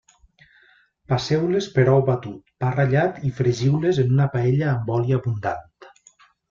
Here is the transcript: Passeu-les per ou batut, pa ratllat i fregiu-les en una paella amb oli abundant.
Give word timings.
Passeu-les 1.11 1.67
per 1.75 1.85
ou 1.97 2.01
batut, 2.09 2.41
pa 2.65 2.73
ratllat 2.77 3.23
i 3.31 3.35
fregiu-les 3.43 4.05
en 4.07 4.19
una 4.19 4.29
paella 4.39 4.75
amb 4.75 4.95
oli 4.99 5.21
abundant. 5.21 5.93